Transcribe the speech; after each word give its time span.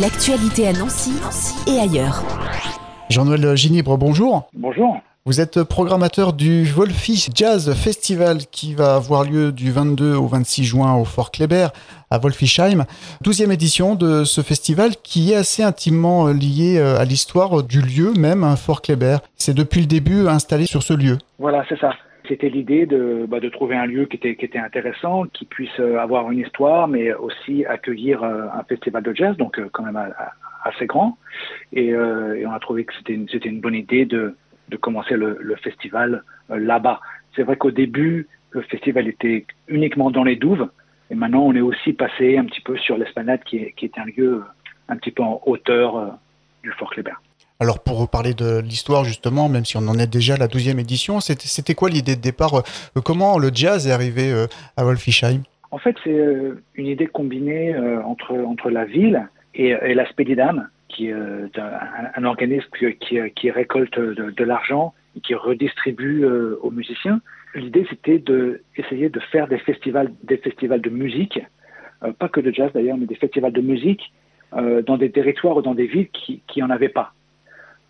L'actualité 0.00 0.68
à 0.68 0.74
Nancy 0.74 1.12
et 1.66 1.80
ailleurs. 1.80 2.22
Jean-Noël 3.08 3.56
Ginibre, 3.56 3.96
bonjour. 3.96 4.46
Bonjour. 4.52 5.00
Vous 5.24 5.40
êtes 5.40 5.62
programmateur 5.62 6.34
du 6.34 6.64
Wolfish 6.64 7.30
Jazz 7.34 7.72
Festival 7.72 8.40
qui 8.50 8.74
va 8.74 8.96
avoir 8.96 9.24
lieu 9.24 9.52
du 9.52 9.70
22 9.70 10.14
au 10.14 10.26
26 10.26 10.64
juin 10.64 10.94
au 10.96 11.06
Fort 11.06 11.30
Kléber 11.30 11.68
à 12.10 12.18
Wolfisheim. 12.18 12.84
Douzième 13.22 13.52
édition 13.52 13.94
de 13.94 14.24
ce 14.24 14.42
festival 14.42 14.96
qui 15.02 15.32
est 15.32 15.36
assez 15.36 15.62
intimement 15.62 16.26
lié 16.28 16.76
euh, 16.78 16.98
à 16.98 17.06
l'histoire 17.06 17.62
du 17.62 17.80
lieu 17.80 18.12
même, 18.12 18.44
un 18.44 18.56
Fort 18.56 18.82
Kléber. 18.82 19.16
C'est 19.36 19.54
depuis 19.54 19.80
le 19.80 19.86
début 19.86 20.28
installé 20.28 20.66
sur 20.66 20.82
ce 20.82 20.92
lieu. 20.92 21.16
Voilà, 21.38 21.64
c'est 21.70 21.80
ça. 21.80 21.92
C'était 22.28 22.48
l'idée 22.48 22.86
de, 22.86 23.26
bah, 23.28 23.40
de 23.40 23.48
trouver 23.48 23.76
un 23.76 23.86
lieu 23.86 24.06
qui 24.06 24.16
était, 24.16 24.58
intéressant, 24.58 25.24
qui 25.26 25.44
puisse 25.44 25.78
euh, 25.78 25.98
avoir 25.98 26.30
une 26.30 26.40
histoire, 26.40 26.88
mais 26.88 27.12
aussi 27.14 27.64
accueillir 27.64 28.22
euh, 28.22 28.46
un 28.52 28.64
festival 28.64 29.02
de 29.02 29.14
jazz, 29.14 29.36
donc 29.36 29.60
quand 29.72 29.84
même 29.84 30.00
assez 30.64 30.86
grand. 30.86 31.18
Et, 31.72 31.94
on 31.96 32.52
a 32.52 32.58
trouvé 32.60 32.84
que 32.84 32.94
c'était 32.94 33.14
une, 33.14 33.60
bonne 33.60 33.74
idée 33.74 34.04
de 34.04 34.34
commencer 34.80 35.16
le, 35.16 35.56
festival 35.62 36.22
euh, 36.50 36.58
là-bas. 36.58 37.00
C'est 37.34 37.42
vrai 37.42 37.56
qu'au 37.56 37.70
début, 37.70 38.28
le 38.50 38.62
festival 38.62 39.08
était 39.08 39.46
uniquement 39.68 40.10
dans 40.10 40.24
les 40.24 40.36
douves, 40.36 40.68
et 41.10 41.14
maintenant 41.14 41.42
on 41.42 41.54
est 41.54 41.60
aussi 41.60 41.92
passé 41.92 42.38
un 42.38 42.44
petit 42.44 42.60
peu 42.60 42.76
sur 42.78 42.96
l'esplanade 42.96 43.42
qui 43.44 43.58
est, 43.58 43.72
qui 43.72 43.84
est 43.86 43.98
un 43.98 44.04
lieu 44.04 44.34
euh, 44.34 44.42
un 44.88 44.96
petit 44.96 45.10
peu 45.10 45.22
en 45.22 45.40
hauteur 45.44 45.96
euh, 45.96 46.08
du 46.62 46.70
Fort 46.72 46.90
Kléber. 46.90 47.14
Alors 47.58 47.82
pour 47.82 47.98
reparler 47.98 48.34
de 48.34 48.60
l'histoire 48.60 49.04
justement, 49.04 49.48
même 49.48 49.64
si 49.64 49.76
on 49.76 49.88
en 49.88 49.98
est 49.98 50.06
déjà 50.12 50.34
à 50.34 50.36
la 50.36 50.46
12e 50.46 50.78
édition, 50.78 51.20
c'était 51.20 51.74
quoi 51.74 51.88
l'idée 51.88 52.16
de 52.16 52.20
départ 52.20 52.62
Comment 53.04 53.38
le 53.38 53.50
jazz 53.52 53.86
est 53.86 53.92
arrivé 53.92 54.30
à 54.76 54.84
Wolfisheim 54.84 55.42
En 55.70 55.78
fait, 55.78 55.96
c'est 56.04 56.20
une 56.74 56.86
idée 56.86 57.06
combinée 57.06 57.74
entre, 58.04 58.34
entre 58.34 58.68
la 58.68 58.84
ville 58.84 59.26
et, 59.54 59.68
et 59.70 59.94
l'aspect 59.94 60.24
des 60.24 60.34
dames 60.34 60.68
qui 60.88 61.08
est 61.08 61.12
euh, 61.12 61.48
un, 62.14 62.24
organisme 62.24 62.68
qui, 63.00 63.18
qui 63.34 63.50
récolte 63.50 63.98
de, 63.98 64.44
l'argent 64.44 64.94
et 65.16 65.20
qui 65.20 65.34
redistribue 65.34 66.24
euh, 66.24 66.58
aux 66.62 66.70
musiciens. 66.70 67.20
L'idée, 67.54 67.86
c'était 67.90 68.18
d'essayer 68.18 69.08
de 69.08 69.20
faire 69.20 69.48
des 69.48 69.58
festivals, 69.58 70.12
des 70.22 70.38
festivals 70.38 70.80
de 70.80 70.90
musique, 70.90 71.40
euh, 72.02 72.12
pas 72.12 72.28
que 72.28 72.40
de 72.40 72.52
jazz 72.52 72.70
d'ailleurs, 72.72 72.96
mais 72.96 73.06
des 73.06 73.14
festivals 73.14 73.52
de 73.52 73.60
musique 73.60 74.12
dans 74.86 74.96
des 74.96 75.10
territoires 75.10 75.56
ou 75.56 75.60
dans 75.60 75.74
des 75.74 75.86
villes 75.86 76.08
qui 76.08 76.60
n'en 76.60 76.70
avaient 76.70 76.88
pas. 76.88 77.12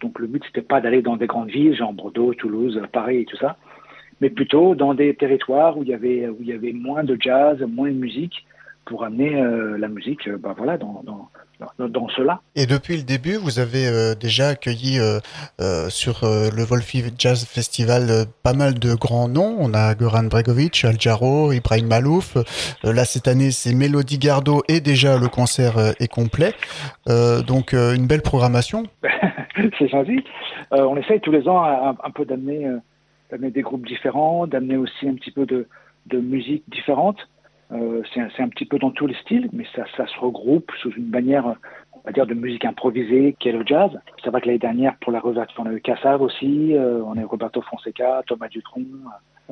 Donc 0.01 0.19
le 0.19 0.27
but, 0.27 0.43
c'était 0.47 0.63
pas 0.63 0.81
d'aller 0.81 1.03
dans 1.03 1.17
des 1.17 1.27
grandes 1.27 1.51
villes, 1.51 1.75
genre 1.75 1.93
Bordeaux, 1.93 2.35
Toulouse, 2.35 2.81
Paris 2.93 3.21
et 3.21 3.25
tout 3.25 3.37
ça, 3.37 3.57
mais 4.21 4.31
plutôt 4.31 4.75
dans 4.75 4.95
des 4.95 5.15
territoires 5.15 5.79
où 5.79 5.83
il 5.83 5.89
y 5.89 5.95
avait, 5.95 6.29
où 6.29 6.37
il 6.41 6.47
y 6.47 6.53
avait 6.53 6.73
moins 6.73 7.05
de 7.05 7.17
jazz, 7.19 7.61
moins 7.63 7.89
de 7.89 7.97
musique, 7.97 8.47
pour 8.85 9.05
amener 9.05 9.35
la 9.79 9.89
musique 9.89 10.31
bah, 10.31 10.55
voilà, 10.57 10.79
dans, 10.79 11.03
dans 11.79 12.09
cela. 12.09 12.41
Et 12.55 12.67
depuis 12.67 12.97
le 12.97 13.03
début, 13.03 13.37
vous 13.37 13.59
avez 13.59 13.87
euh, 13.87 14.15
déjà 14.15 14.49
accueilli 14.49 14.99
euh, 14.99 15.19
euh, 15.61 15.89
sur 15.89 16.21
le 16.23 16.65
Wolfie 16.65 17.05
Jazz 17.19 17.45
Festival 17.45 18.27
pas 18.43 18.53
mal 18.53 18.75
de 18.75 18.95
grands 18.95 19.29
noms. 19.29 19.57
On 19.59 19.75
a 19.75 19.95
Goran 19.95 20.25
Bregovic, 20.25 20.85
Al 20.85 21.01
Jarreau, 21.01 21.53
Ibrahim 21.53 21.87
Malouf. 21.87 22.37
là, 22.83 23.05
cette 23.05 23.29
année, 23.29 23.51
c'est 23.51 23.75
Mélodie 23.75 24.19
Gardot 24.19 24.63
et 24.69 24.81
déjà 24.81 25.19
le 25.19 25.29
concert 25.29 25.95
est 26.01 26.09
complet. 26.09 26.53
donc, 27.07 27.73
une 27.73 28.07
belle 28.07 28.23
programmation. 28.23 28.85
c'est 29.79 29.89
gentil. 29.89 30.23
on 30.71 30.97
essaye 30.97 31.21
tous 31.21 31.33
les 31.33 31.49
ans 31.49 31.63
un, 31.65 32.11
peu 32.11 32.25
d'amener 32.25 32.69
des 33.51 33.63
groupes 33.63 33.87
différents, 33.87 34.47
d'amener 34.47 34.77
aussi 34.77 35.09
un 35.09 35.15
petit 35.15 35.31
peu 35.31 35.47
de, 35.47 35.67
musique 36.13 36.65
différente. 36.69 37.19
Euh, 37.73 38.03
c'est 38.15 38.43
un, 38.43 38.49
petit 38.49 38.65
peu 38.65 38.79
dans 38.79 38.91
tous 38.91 39.07
les 39.07 39.15
styles, 39.15 39.49
mais 39.53 39.65
ça, 39.75 39.85
se 40.07 40.21
regroupe 40.21 40.71
sous 40.81 40.93
une 40.93 41.11
bannière, 41.11 41.57
on 41.95 42.01
va 42.05 42.13
dire, 42.13 42.27
de 42.27 42.35
musique 42.35 42.65
improvisée, 42.65 43.35
qui 43.41 43.49
est 43.49 43.53
le 43.53 43.67
jazz. 43.67 43.91
C'est 44.23 44.31
vrai 44.31 44.41
que 44.41 44.47
l'année 44.47 44.61
dernière, 44.61 44.97
pour 45.01 45.11
la 45.11 45.19
réouverture, 45.19 45.65
on 45.65 45.69
a 45.69 45.73
eu 45.73 45.81
Cassav 45.81 46.23
aussi, 46.23 46.77
euh, 46.77 47.03
on 47.05 47.19
a 47.19 47.23
eu 47.23 47.25
Roberto 47.25 47.61
Fonseca, 47.63 48.23
Thomas 48.27 48.49
Dutronc. 48.49 48.85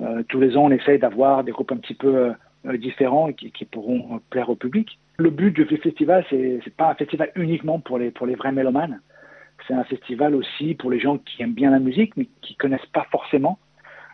Euh, 0.01 0.23
tous 0.29 0.39
les 0.39 0.57
ans, 0.57 0.65
on 0.65 0.71
essaye 0.71 0.99
d'avoir 0.99 1.43
des 1.43 1.51
groupes 1.51 1.73
un 1.73 1.77
petit 1.77 1.95
peu 1.95 2.33
différents 2.79 3.33
qui, 3.33 3.51
qui, 3.51 3.65
pourront 3.65 4.21
plaire 4.31 4.49
au 4.49 4.55
public. 4.55 4.99
Le 5.19 5.31
but 5.31 5.51
du 5.51 5.65
festival, 5.77 6.25
c'est 6.31 6.77
pas 6.77 6.91
un 6.91 6.95
festival 6.95 7.31
uniquement 7.35 7.79
pour 7.79 7.99
les, 7.99 8.11
pour 8.11 8.27
les 8.27 8.37
vrais 8.37 8.53
mélomanes. 8.53 9.01
C'est 9.67 9.75
un 9.75 9.85
festival 9.85 10.35
aussi 10.35 10.75
pour 10.75 10.91
les 10.91 11.01
gens 11.01 11.19
qui 11.19 11.43
aiment 11.43 11.55
bien 11.55 11.71
la 11.71 11.79
musique, 11.79 12.17
mais 12.17 12.29
qui 12.43 12.55
connaissent 12.57 12.87
pas 12.93 13.07
forcément 13.11 13.59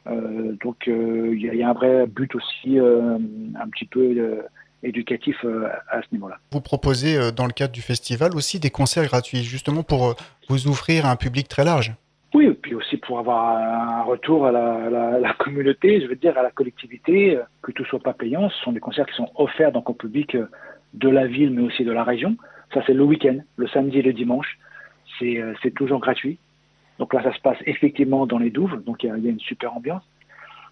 euh, 0.06 0.56
donc 0.62 0.88
euh, 0.88 1.34
il 1.34 1.54
y, 1.54 1.62
a 1.62 1.68
un 1.68 1.72
vrai 1.72 2.06
but 2.06 2.34
aussi 2.34 2.78
euh, 2.78 3.18
un 3.54 3.68
petit 3.68 3.84
peu 3.84 4.42
éducatif 4.82 5.44
à 5.90 6.00
ce 6.00 6.06
niveau-là. 6.12 6.38
Vous 6.52 6.60
proposez 6.60 7.32
dans 7.32 7.46
le 7.46 7.52
cadre 7.52 7.72
du 7.72 7.82
festival 7.82 8.34
aussi 8.34 8.58
des 8.60 8.70
concerts 8.70 9.04
gratuits, 9.04 9.42
justement 9.42 9.82
pour 9.82 10.14
vous 10.48 10.68
ouvrir 10.68 11.06
à 11.06 11.10
un 11.10 11.16
public 11.16 11.48
très 11.48 11.64
large. 11.64 11.92
Oui, 12.32 12.46
et 12.46 12.54
puis 12.54 12.74
aussi 12.74 12.96
pour 12.96 13.18
avoir 13.18 13.58
un 13.58 14.02
retour 14.04 14.46
à 14.46 14.52
la, 14.52 15.34
communauté, 15.38 16.00
je 16.00 16.06
veux 16.06 16.16
dire 16.16 16.38
à 16.38 16.42
la 16.42 16.50
collectivité, 16.50 17.38
que 17.60 17.72
tout 17.72 17.84
soit 17.84 18.00
pas 18.00 18.14
payant. 18.14 18.48
Ce 18.48 18.64
sont 18.64 18.72
des 18.72 18.80
concerts 18.80 19.06
qui 19.06 19.16
sont 19.16 19.30
offerts 19.34 19.72
donc 19.72 19.90
au 19.90 19.94
public 19.94 20.36
de 20.94 21.08
la 21.08 21.26
ville, 21.26 21.50
mais 21.50 21.62
aussi 21.62 21.84
de 21.84 21.92
la 21.92 22.04
région. 22.04 22.36
Ça, 22.72 22.80
c'est 22.86 22.94
le 22.94 23.02
week-end, 23.02 23.38
le 23.56 23.68
samedi 23.68 23.98
et 23.98 24.02
le 24.02 24.12
dimanche. 24.12 24.58
C'est 25.20 25.74
toujours 25.74 26.00
gratuit. 26.00 26.38
Donc 26.98 27.14
là, 27.14 27.22
ça 27.22 27.32
se 27.32 27.40
passe 27.40 27.58
effectivement 27.66 28.26
dans 28.26 28.38
les 28.38 28.50
douves, 28.50 28.82
donc 28.84 29.02
il 29.02 29.08
y, 29.08 29.10
a 29.10 29.30
une 29.30 29.40
super 29.40 29.74
ambiance. 29.74 30.02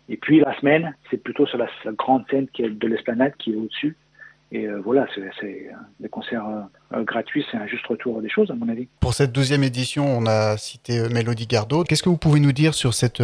Et 0.09 0.16
puis 0.16 0.41
la 0.41 0.59
semaine, 0.59 0.94
c'est 1.10 1.22
plutôt 1.22 1.47
sur 1.47 1.59
la, 1.59 1.69
grande 1.92 2.25
scène 2.31 2.47
de 2.59 2.88
l'esplanade 2.88 3.32
qui 3.38 3.53
est 3.53 3.56
au-dessus. 3.56 3.97
Et 4.50 4.66
euh, 4.66 4.81
voilà, 4.82 5.06
c'est 5.14 5.70
des 6.00 6.09
concerts 6.09 6.47
euh, 6.94 7.03
gratuits, 7.03 7.44
c'est 7.50 7.59
un 7.59 7.66
juste 7.66 7.86
retour 7.86 8.22
des 8.22 8.31
choses, 8.31 8.50
à 8.50 8.54
mon 8.54 8.69
avis. 8.70 8.88
Pour 9.00 9.12
cette 9.12 9.31
douzième 9.31 9.62
édition, 9.62 10.06
on 10.06 10.25
a 10.26 10.56
cité 10.56 11.00
euh, 11.00 11.09
Mélodie 11.10 11.47
Gardot. 11.47 11.84
Qu'est-ce 11.84 12.03
que 12.03 12.09
vous 12.09 12.16
pouvez 12.16 12.41
nous 12.41 12.53
dire 12.53 12.72
sur 12.72 12.94
cette 12.94 13.22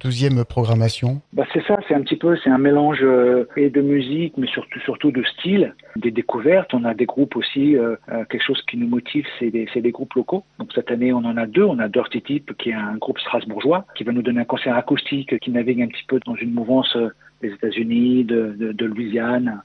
douzième 0.00 0.44
programmation? 0.44 1.22
Bah, 1.32 1.44
C'est 1.54 1.64
ça, 1.66 1.78
c'est 1.88 1.94
un 1.94 2.02
petit 2.02 2.16
peu, 2.16 2.36
c'est 2.44 2.50
un 2.50 2.58
mélange 2.58 3.02
et 3.56 3.70
de 3.70 3.80
musique, 3.80 4.34
mais 4.36 4.46
surtout, 4.48 4.78
surtout 4.80 5.10
de 5.10 5.22
style, 5.24 5.74
des 5.96 6.10
découvertes. 6.10 6.74
On 6.74 6.84
a 6.84 6.92
des 6.92 7.06
groupes 7.06 7.36
aussi, 7.36 7.76
quelque 8.28 8.44
chose 8.44 8.60
qui 8.68 8.76
nous 8.76 8.88
motive, 8.88 9.24
c'est 9.38 9.50
des, 9.50 9.66
des, 9.74 9.90
groupes 9.92 10.12
locaux. 10.14 10.44
Donc 10.58 10.72
cette 10.74 10.90
année, 10.90 11.12
on 11.12 11.24
en 11.24 11.38
a 11.38 11.46
deux. 11.46 11.64
On 11.64 11.78
a 11.78 11.88
Dirty 11.88 12.20
Tip, 12.20 12.56
qui 12.58 12.70
est 12.70 12.74
un 12.74 12.96
groupe 12.96 13.18
strasbourgeois, 13.18 13.86
qui 13.94 14.04
va 14.04 14.12
nous 14.12 14.22
donner 14.22 14.40
un 14.40 14.44
concert 14.44 14.76
acoustique 14.76 15.38
qui 15.38 15.50
navigue 15.50 15.80
un 15.80 15.88
petit 15.88 16.04
peu 16.06 16.20
dans 16.26 16.34
une 16.34 16.52
mouvance 16.52 16.96
des 17.40 17.48
États-Unis, 17.48 18.24
de, 18.24 18.54
de, 18.58 18.72
de 18.72 18.84
Louisiane. 18.84 19.62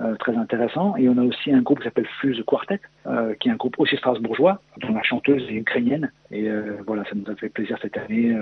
Euh, 0.00 0.16
très 0.16 0.36
intéressant. 0.36 0.96
Et 0.96 1.08
on 1.08 1.16
a 1.18 1.22
aussi 1.22 1.52
un 1.52 1.62
groupe 1.62 1.78
qui 1.78 1.84
s'appelle 1.84 2.08
Fuse 2.20 2.42
Quartet, 2.44 2.80
euh, 3.06 3.32
qui 3.38 3.48
est 3.48 3.52
un 3.52 3.56
groupe 3.56 3.78
aussi 3.78 3.96
strasbourgeois, 3.96 4.60
dont 4.80 4.92
la 4.92 5.04
chanteuse 5.04 5.44
est 5.48 5.54
ukrainienne. 5.54 6.10
Et 6.32 6.48
euh, 6.48 6.78
voilà, 6.84 7.04
ça 7.04 7.10
nous 7.14 7.30
a 7.30 7.36
fait 7.36 7.48
plaisir 7.48 7.78
cette 7.80 7.96
année, 7.96 8.36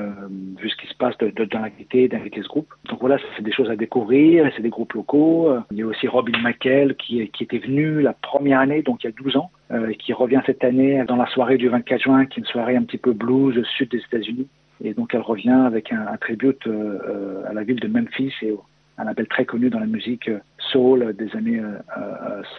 vu 0.58 0.70
ce 0.70 0.76
qui 0.76 0.86
se 0.86 0.94
passe 0.94 1.16
de, 1.18 1.28
de, 1.28 1.46
l'invité, 1.52 2.08
d'inviter 2.08 2.40
ce 2.40 2.48
groupe. 2.48 2.72
Donc 2.88 3.00
voilà, 3.00 3.18
c'est 3.36 3.42
des 3.42 3.52
choses 3.52 3.68
à 3.68 3.76
découvrir, 3.76 4.50
c'est 4.56 4.62
des 4.62 4.70
groupes 4.70 4.94
locaux. 4.94 5.54
Il 5.72 5.76
y 5.76 5.82
a 5.82 5.86
aussi 5.86 6.08
Robin 6.08 6.38
McKell 6.42 6.96
qui, 6.96 7.28
qui 7.28 7.44
était 7.44 7.58
venu 7.58 8.00
la 8.00 8.14
première 8.14 8.60
année, 8.60 8.80
donc 8.80 9.04
il 9.04 9.08
y 9.08 9.10
a 9.10 9.12
12 9.12 9.36
ans, 9.36 9.50
et 9.90 9.96
qui 9.96 10.14
revient 10.14 10.40
cette 10.46 10.64
année 10.64 11.04
dans 11.06 11.16
la 11.16 11.26
soirée 11.26 11.58
du 11.58 11.68
24 11.68 12.00
juin, 12.00 12.24
qui 12.24 12.40
est 12.40 12.44
une 12.44 12.48
soirée 12.48 12.76
un 12.76 12.84
petit 12.84 12.96
peu 12.96 13.12
blues 13.12 13.62
sud 13.76 13.90
des 13.90 13.98
États-Unis. 13.98 14.48
Et 14.82 14.94
donc 14.94 15.12
elle 15.12 15.20
revient 15.20 15.50
avec 15.50 15.92
un, 15.92 16.06
un 16.06 16.16
tribute 16.16 16.66
à 17.46 17.52
la 17.52 17.62
ville 17.62 17.78
de 17.78 17.88
Memphis 17.88 18.32
et 18.40 18.54
un 18.96 19.04
label 19.04 19.26
très 19.26 19.44
connu 19.44 19.68
dans 19.68 19.80
la 19.80 19.86
musique 19.86 20.30
soul 20.72 21.14
des 21.16 21.36
années 21.36 21.60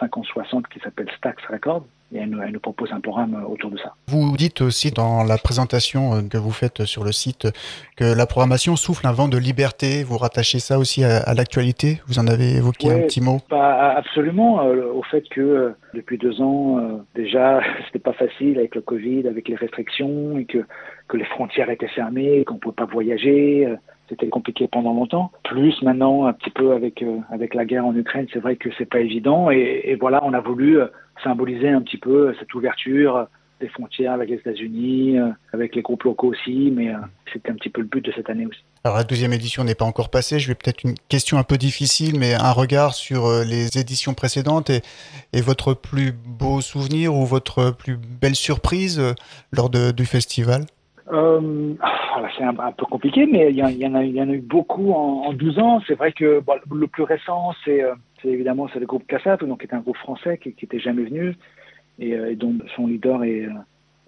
euh, 0.00 0.58
euh, 0.58 0.60
qui 0.72 0.80
s'appelle 0.80 1.08
Stax 1.16 1.42
Records. 1.50 1.84
Et 2.12 2.18
elle 2.18 2.30
nous, 2.30 2.60
propose 2.60 2.92
un 2.92 3.00
programme 3.00 3.34
euh, 3.34 3.48
autour 3.48 3.70
de 3.70 3.78
ça. 3.78 3.92
Vous 4.06 4.36
dites 4.36 4.60
aussi 4.60 4.92
dans 4.92 5.24
la 5.24 5.36
présentation 5.36 6.28
que 6.28 6.38
vous 6.38 6.52
faites 6.52 6.84
sur 6.84 7.02
le 7.02 7.10
site 7.10 7.48
que 7.96 8.04
la 8.04 8.26
programmation 8.26 8.76
souffle 8.76 9.06
un 9.06 9.12
vent 9.12 9.26
de 9.26 9.36
liberté. 9.36 10.04
Vous 10.04 10.16
rattachez 10.16 10.60
ça 10.60 10.78
aussi 10.78 11.02
à, 11.02 11.34
l'actualité? 11.34 12.00
Vous 12.06 12.20
en 12.20 12.28
avez 12.28 12.56
évoqué 12.56 12.92
un 12.92 13.00
petit 13.00 13.20
mot? 13.20 13.40
bah, 13.50 13.94
Absolument, 13.96 14.64
au 14.64 15.02
fait 15.02 15.28
que 15.28 15.74
depuis 15.92 16.18
deux 16.18 16.40
ans, 16.40 17.02
déjà, 17.16 17.60
c'était 17.86 17.98
pas 17.98 18.12
facile 18.12 18.58
avec 18.58 18.76
le 18.76 18.82
Covid, 18.82 19.26
avec 19.26 19.48
les 19.48 19.56
restrictions, 19.56 20.38
et 20.38 20.44
que, 20.44 20.64
que 21.08 21.16
les 21.16 21.24
frontières 21.24 21.70
étaient 21.70 21.88
fermées, 21.88 22.44
qu'on 22.44 22.54
ne 22.54 22.60
pouvait 22.60 22.76
pas 22.76 22.86
voyager 22.86 23.66
c'était 24.08 24.28
compliqué 24.28 24.68
pendant 24.68 24.92
longtemps. 24.92 25.30
Plus 25.44 25.80
maintenant, 25.82 26.26
un 26.26 26.32
petit 26.32 26.50
peu 26.50 26.72
avec 26.72 27.02
euh, 27.02 27.18
avec 27.30 27.54
la 27.54 27.64
guerre 27.64 27.86
en 27.86 27.94
Ukraine, 27.94 28.26
c'est 28.32 28.40
vrai 28.40 28.56
que 28.56 28.68
c'est 28.76 28.88
pas 28.88 29.00
évident. 29.00 29.50
Et, 29.50 29.82
et, 29.84 29.96
voilà, 29.96 30.22
on 30.24 30.32
a 30.32 30.40
voulu 30.40 30.80
euh, 30.80 30.86
symboliser 31.22 31.68
un 31.68 31.82
petit 31.82 31.98
peu 31.98 32.28
euh, 32.28 32.36
cette 32.38 32.54
ouverture 32.54 33.26
des 33.60 33.68
frontières 33.68 34.12
avec 34.12 34.28
les 34.28 34.34
États-Unis, 34.34 35.16
avec 35.52 35.76
les 35.76 35.80
groupes 35.80 36.02
locaux 36.02 36.26
aussi, 36.26 36.72
mais 36.74 36.92
c'était 37.32 37.52
un 37.52 37.54
petit 37.54 37.70
peu 37.70 37.82
le 37.82 37.86
but 37.86 38.04
de 38.04 38.10
cette 38.10 38.28
année 38.28 38.46
aussi. 38.46 38.58
Alors 38.82 38.96
la 38.96 39.04
deuxième 39.04 39.32
édition 39.32 39.62
n'est 39.62 39.76
pas 39.76 39.84
encore 39.84 40.10
passée. 40.10 40.40
Je 40.40 40.48
vais 40.48 40.56
peut-être 40.56 40.82
une 40.82 40.96
question 41.08 41.38
un 41.38 41.44
peu 41.44 41.56
difficile, 41.56 42.18
mais 42.18 42.34
un 42.34 42.50
regard 42.50 42.94
sur 42.94 43.28
les 43.48 43.78
éditions 43.78 44.12
précédentes 44.12 44.70
et, 44.70 44.82
et 45.32 45.40
votre 45.40 45.72
plus 45.72 46.10
beau 46.12 46.60
souvenir 46.60 47.14
ou 47.14 47.24
votre 47.24 47.70
plus 47.70 47.96
belle 47.96 48.34
surprise 48.34 49.00
lors 49.52 49.70
de, 49.70 49.92
du 49.92 50.04
festival? 50.04 50.62
Euh, 51.12 51.74
c'est 52.36 52.44
un, 52.44 52.72
peu 52.72 52.86
compliqué, 52.86 53.26
mais 53.26 53.50
il 53.50 53.56
y, 53.56 53.86
en 53.86 53.94
a, 53.94 54.04
eu 54.04 54.40
beaucoup 54.40 54.92
en, 54.92 55.26
en 55.26 55.32
12 55.32 55.58
ans. 55.58 55.80
C'est 55.86 55.94
vrai 55.94 56.12
que 56.12 56.42
le 56.72 56.86
plus 56.86 57.02
récent, 57.02 57.52
c'est 57.64 57.82
euh, 57.82 57.94
évidemment 58.24 58.68
le 58.74 58.86
groupe 58.86 59.06
Cassav, 59.06 59.44
donc 59.44 59.60
qui 59.60 59.66
est 59.66 59.74
un 59.74 59.80
groupe 59.80 59.96
français 59.96 60.38
qui 60.38 60.54
n'était 60.60 60.78
jamais 60.78 61.04
venu. 61.04 61.36
et, 61.98 62.36
dont 62.36 62.56
son 62.76 62.86
leader 62.86 63.24
est, 63.24 63.48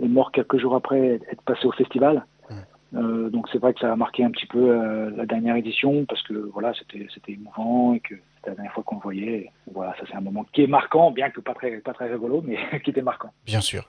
est, 0.03 0.09
mort 0.09 0.33
quelques 0.33 0.59
jours 0.59 0.75
après 0.75 1.21
être 1.31 1.43
passé 1.45 1.67
au 1.67 1.73
festival. 1.73 2.25
Euh, 2.95 3.31
donc 3.31 3.49
c'est 3.51 3.59
vrai 3.59 3.75
que 3.75 3.81
ça 3.81 3.93
a 3.93 3.97
marqué 3.97 4.23
un 4.23 4.31
petit 4.31 4.47
peu 4.47 4.71
euh, 4.71 5.11
la 5.17 5.27
dernière 5.27 5.57
édition 5.57 6.05
parce 6.05 6.23
que 6.23 6.35
voilà 6.53 6.73
c'était 6.79 7.07
c'était 7.13 7.33
émouvant 7.33 7.95
et 7.95 8.01
que 8.01 8.15
c'était 8.37 8.51
la 8.51 8.55
dernière 8.55 8.73
fois 8.73 8.85
qu'on 8.85 8.95
le 8.97 9.01
voyait. 9.01 9.51
voilà, 9.75 9.93
ça 9.99 10.05
c'est 10.09 10.17
un 10.17 10.21
moment 10.21 10.47
qui 10.53 10.63
est 10.63 10.69
marquant, 10.69 11.11
bien 11.11 11.31
que 11.31 11.41
pas 11.41 11.53
très 11.55 11.79
pas 11.79 11.93
très 11.93 12.09
rigolo, 12.13 12.45
mais 12.47 12.59
qui 12.85 12.91
était 12.91 13.03
marquant. 13.03 13.33
Bien 13.45 13.61
sûr. 13.61 13.89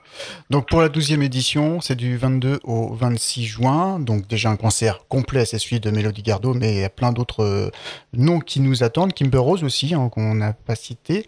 Donc 0.50 0.68
pour 0.68 0.80
la 0.80 0.88
12e 0.88 1.22
édition, 1.22 1.80
c'est 1.80 1.94
du 1.94 2.16
22 2.16 2.58
au 2.64 2.92
26 2.92 3.44
juin. 3.44 4.00
Donc 4.00 4.26
déjà 4.26 4.50
un 4.50 4.56
concert 4.56 5.06
complet, 5.06 5.44
c'est 5.44 5.58
celui 5.58 5.78
de 5.78 5.90
Mélodie 5.90 6.22
Gardot, 6.22 6.54
mais 6.54 6.74
il 6.74 6.80
y 6.80 6.84
a 6.84 6.90
plein 6.90 7.12
d'autres 7.12 7.44
euh, 7.44 7.70
noms 8.12 8.40
qui 8.40 8.60
nous 8.60 8.82
attendent. 8.82 9.12
Kimber 9.12 9.38
Rose 9.38 9.62
aussi, 9.62 9.94
hein, 9.94 10.08
qu'on 10.08 10.34
n'a 10.34 10.54
pas 10.54 10.74
cité. 10.74 11.24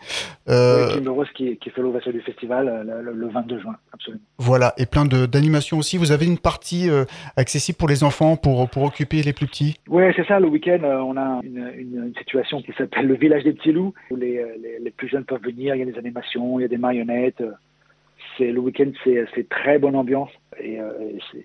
Euh... 0.49 0.97
Kimber 0.97 1.11
Rose 1.11 1.29
qui, 1.37 1.57
qui 1.59 1.71
fait 1.71 1.83
l'ouverture 1.83 2.13
du 2.13 2.21
festival 2.21 2.85
le, 2.85 3.13
le, 3.13 3.29
22 3.29 3.61
juin, 3.61 3.77
absolument. 3.93 4.23
Voilà, 4.39 4.75
et 4.77 4.87
plein 4.87 5.05
d'animations 5.05 5.79
aussi. 5.79 5.99
Vous 5.99 6.11
avez 6.11 6.27
une 6.27 6.39
partie 6.39 6.89
accessible 7.37 7.60
pour 7.77 7.89
les 7.89 8.05
enfants, 8.05 8.37
pour, 8.37 8.69
pour 8.69 8.83
occuper 8.85 9.23
les 9.23 9.33
plus 9.33 9.47
petits 9.47 9.77
Oui, 9.89 10.05
c'est 10.17 10.27
ça. 10.27 10.41
Le 10.41 10.49
week-end, 10.49 10.81
euh, 10.83 10.99
on 10.99 11.17
a 11.17 11.41
une, 11.43 11.73
une, 11.77 12.15
situation 12.19 12.63
qui 12.63 12.73
s'appelle 12.73 13.07
le 13.07 13.15
village 13.15 13.45
des 13.45 13.53
petits 13.53 13.73
loups, 13.73 13.95
où 14.11 14.17
les, 14.17 14.45
les, 14.63 14.79
les, 14.81 14.91
plus 14.91 15.09
jeunes 15.09 15.25
peuvent 15.25 15.43
venir. 15.43 15.75
Il 15.75 15.79
y 15.79 15.83
a 15.83 15.85
des 15.85 15.99
animations, 15.99 16.59
il 16.59 16.63
y 16.63 16.65
a 16.65 16.69
des 16.69 16.79
marionnettes. 16.79 17.43
C'est 18.37 18.53
le 18.53 18.61
week-end, 18.61 18.91
c'est 19.05 19.49
très 19.49 19.79
bonne 19.79 19.97
ambiance. 19.97 20.31
Et, 20.61 20.81
euh, 20.81 20.93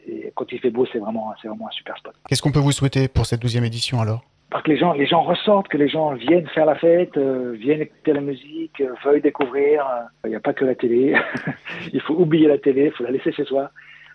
et, 0.07 0.31
quand 0.35 0.51
il 0.51 0.59
fait 0.59 0.69
beau, 0.69 0.85
c'est 0.91 0.99
vraiment, 0.99 1.33
c'est 1.41 1.47
vraiment 1.47 1.67
un 1.67 1.71
super 1.71 1.97
spot. 1.97 2.13
Qu'est-ce 2.27 2.41
qu'on 2.41 2.51
peut 2.51 2.59
vous 2.59 2.71
souhaiter 2.71 3.07
pour 3.07 3.25
cette 3.25 3.41
douzième 3.41 3.65
édition 3.65 4.01
alors? 4.01 4.23
Que 4.63 4.69
les 4.69 4.77
gens, 4.77 4.93
les 4.93 5.05
gens 5.05 5.21
ressortent, 5.23 5.67
que 5.67 5.77
les 5.77 5.89
gens 5.89 6.13
viennent 6.13 6.47
faire 6.47 6.65
la 6.65 6.75
fête, 6.75 7.17
euh, 7.17 7.57
viennent 7.59 7.81
écouter 7.81 8.13
la 8.13 8.21
musique, 8.21 8.81
veuillent 9.03 9.21
découvrir. 9.21 9.85
Il 10.23 10.29
n'y 10.29 10.35
a 10.35 10.39
pas 10.39 10.53
que 10.53 10.63
la 10.63 10.75
télé. 10.75 11.13
il 11.93 11.99
faut 11.99 12.13
oublier 12.13 12.47
la 12.47 12.57
télé, 12.57 12.85
il 12.85 12.91
faut 12.91 13.03
la 13.03 13.11
laisser 13.11 13.33
chez 13.33 13.43
soi. 13.43 13.69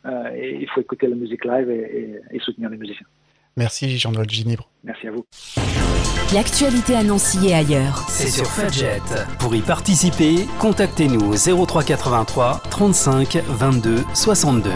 Euh, 0.07 0.31
et 0.35 0.59
il 0.61 0.69
faut 0.69 0.81
écouter 0.81 1.07
la 1.07 1.17
musique 1.17 1.45
live 1.45 1.71
et, 1.71 2.21
et, 2.31 2.39
soutenir 2.41 2.71
les 2.71 2.79
musiciens. 2.79 3.07
Merci 3.57 3.99
Jean-Noël 3.99 4.31
Ginibre. 4.31 4.71
Merci 4.85 5.09
à 5.09 5.11
vous. 5.11 5.27
L'actualité 6.33 6.95
à 6.95 7.03
Nancy 7.03 7.49
et 7.49 7.55
ailleurs. 7.55 8.09
C'est 8.09 8.29
sur 8.29 8.47
Fudget. 8.47 9.01
Pour 9.41 9.55
y 9.55 9.61
participer, 9.61 10.47
contactez-nous 10.61 11.33
au 11.33 11.67
0383 11.67 12.63
35 12.71 13.37
22 13.49 13.97
62. 14.15 14.71